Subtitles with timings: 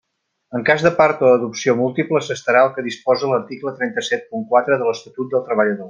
[0.59, 4.81] En cas de part o adopció múltiple s'estarà al que disposa l'article trenta-set punt quatre
[4.83, 5.79] de l'Estatut del Treballador.